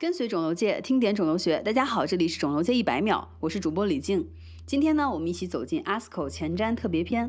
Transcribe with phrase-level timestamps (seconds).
[0.00, 1.60] 跟随肿瘤界，听点肿瘤学。
[1.60, 4.24] 大家好，这里是肿瘤界一百秒，我是主播李静。
[4.64, 7.28] 今天呢，我们一起走进 ASCO 前瞻特别篇。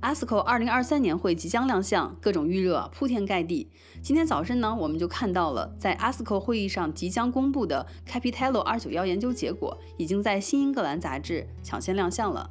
[0.00, 3.68] ASCO 二零二三年会即将亮相，各种预热铺天盖地。
[4.00, 12.48] 今天早晨呢，我们就看到了在 ASCO 会议上即将公布的 Capitello 二九幺研究结果，已经在《新英格兰》杂志抢先亮相了。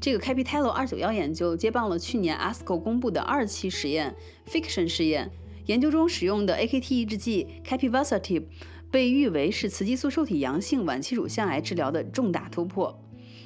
[0.00, 4.16] 这个 Capitello 二九幺研究接棒了去年 ASCO 公布的二期实验
[4.48, 5.30] Fiction 试验。
[5.72, 8.42] 研究中使用的 AKT 抑制剂 Capivasertib
[8.90, 13.02] 被誉为是雌激素受体阳性晚期乳腺癌治疗的重大突破。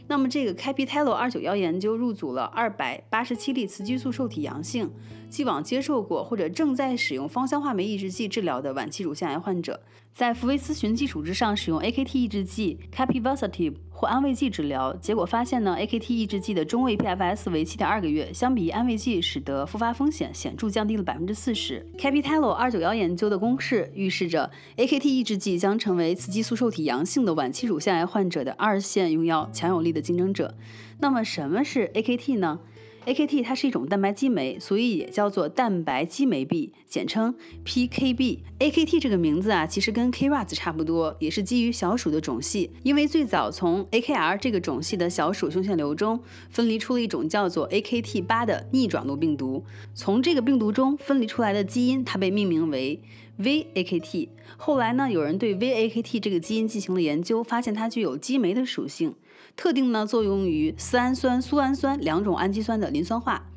[0.08, 4.90] 那么，这个 Capitello 二九幺研究入组了二百八十七例雌激素受体阳性、
[5.28, 9.80] 既往接受过或者正在使用芳香化酶抑制剂治疗的晚期乳腺癌患者，
[10.16, 14.96] 在福维咨询基础之上使用 AKT 抑制剂 Capivasertib 或安慰剂治疗。
[14.96, 21.86] 结果发现呢，AKT 抑制剂的中位 PFS 为七点二个月，相比安慰剂，使得复发风险显著降低了百分之四十。
[21.98, 30.54] Capitello 二九幺研究的公式预示着 AKT 抑制剂将成为雌激素受体阳性的晚期乳腺癌患者的二线用药强有力的竞争者。
[31.00, 32.60] 那么，什么是 AKT 呢
[33.06, 38.40] ？AKT 它是一种蛋白激酶，所以也叫做蛋白激酶 B，简称 PKB。
[38.58, 42.70] AKT 这个名字啊，其实跟 KRAS 差不多，也是基于小鼠的种系。
[42.82, 53.00] 因为最早从 AKR 这个种系的小鼠胸腺瘤中分离出了一种叫做 AKT8 的逆转录病毒，从这个病毒中分离出来的基因，它被命名为
[53.38, 54.28] VAKT。
[54.56, 59.14] 后来呢，有人对 VAKT 这个基因进行了研究，发现它具有激酶的属性。
[59.56, 63.50] 特定呢，作用于丝氨酸、苏氨酸两种氨基酸的磷酸化。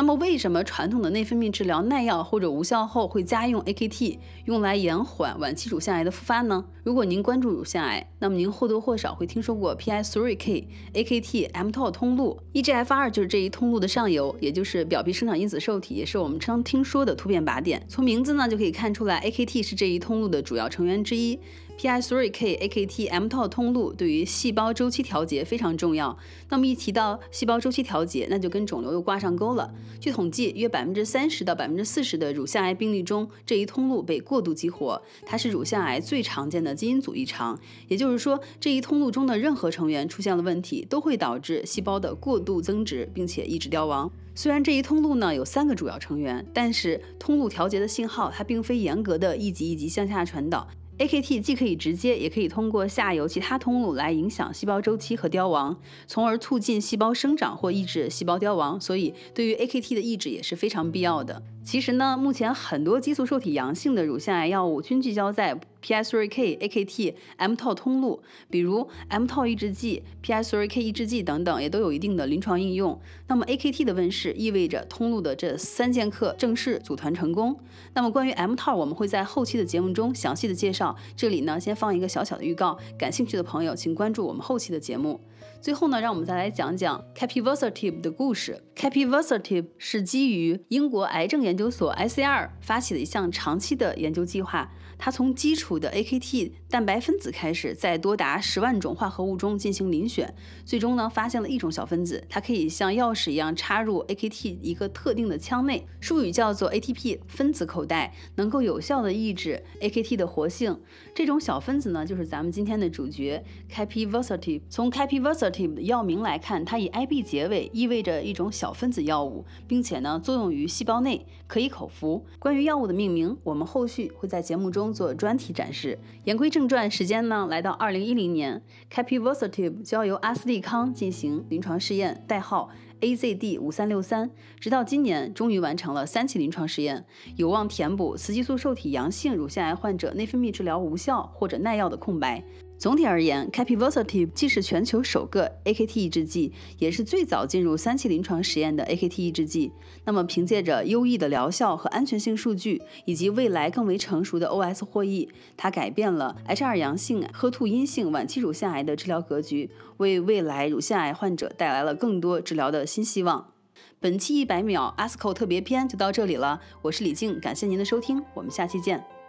[0.00, 6.64] 那么，为什么传统的内分泌治疗耐药或者无效后会加用 AKT，用来延缓晚期乳腺癌的复发呢？
[6.82, 17.84] 如果您关注乳腺癌，那么您或多或少会听说过 PI3K、AKT、mTOR 通路，EGFR 就是这一通路的上游，也就是表皮生长因子受体，也是我们常听说的突变靶点。
[17.86, 21.38] 从名字呢就可以看出来，AKT 是这一通路的主要成员之一。
[21.78, 26.18] PI3K、AKT、mTOR 通路对于细胞周期调节非常重要。
[26.50, 29.72] 那么一提到细胞周期调节，那就跟肿瘤又挂上钩了。
[29.98, 37.58] 据统计，约百分之三十到百分之四十的乳腺癌病例中，这一通路被过度激活，它是乳腺癌最常见的基因组异常。
[37.88, 44.10] 也就是说，这一通路中的任何成员出现了问题，都会导致细胞的过度增殖，并且抑制凋亡。
[44.34, 50.66] 虽然这一通路呢有三个主要成员，但是通路调节的信号它并非严格的一级一级向下传导。
[51.00, 55.74] AKT 既可以直接，也可以通过下游其他通路来影响细胞周期和凋亡，
[56.06, 58.78] 从而促进细胞生长或抑制细胞凋亡。
[58.78, 61.42] 所以，对于 AKT 的抑制也是非常必要的。
[61.70, 68.20] 其实呢，目前很多激素受体阳性的乳腺癌药物均聚焦在 PI3K、AKT、M 调通路，
[68.50, 73.00] 比如 M 调抑制剂、PI3K 抑制剂等等，也都有一定的临床应用。
[73.28, 77.56] 那么 AKT 的问世意味着通路的这三剑客正式组团成功。
[77.94, 80.96] 那么关于 M 调我们会在后期的节目中详细的介绍。
[81.14, 85.20] 这里呢，先放一个小小的预告，感兴趣的朋友请关注我们后期的节目。
[85.60, 88.62] 最后呢，让我们再来讲讲 Capivasertib 的故事。
[88.74, 94.70] Capivasertib 是基于英国癌症研究所 ICR 发起的一项长期的研究计划。
[95.02, 100.34] 它从基础的 AKT 蛋白分子开始，在多达十万种化合物中进行遴选，
[100.66, 110.78] 最终呢发现了一种小分子，它可以像钥匙一样插入 AKT 一个特定的腔内，术语叫做 ATP 分子口袋，能够有效的抑制 AKT 的活性。
[111.14, 113.42] 这种小分子呢，就是咱们今天的主角
[113.72, 114.60] Capivasertib。
[114.68, 122.26] 从 Capiva Versatim 的药名来看，它以 IB 结尾，意味着一种小分子药物，并且呢作用于细胞内，可以口服。
[122.40, 124.90] 关于药物的命名，我们后续会在节目中。
[124.90, 125.98] 做专题展示。
[126.24, 128.60] 言归正传，时间呢来到二零一零年
[128.92, 137.04] ，Capivarseative 交由阿斯利康进行临床试验，代号 AZD 五三六三，直到今年终于完成了三期临床试验，
[137.36, 142.44] 有望填补雌激素受体阳性乳腺癌患者内分泌治疗无效或者耐药的空白。
[142.78, 149.70] 总体而言，Capivasertib 既是全球首个 AKT 抑制剂，也是最早进入三期临床实验的 AKT 抑制剂。
[150.06, 159.68] 那么，凭借着优异的疗效和安全性数据，以及未来更为成熟的 OS 获益，它改变了 HR 阳性、喝吐阴性晚期乳腺癌的治疗格局，
[159.98, 163.52] 为未来乳腺癌患者带来了更多治疗的新希望。
[164.00, 169.19] 本期一百秒 ASCO 特别篇就到这里了，我是李静，感谢您的收听，我们下期见。